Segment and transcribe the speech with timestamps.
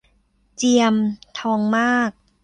[0.57, 0.95] เจียม
[1.39, 2.11] ทองมาก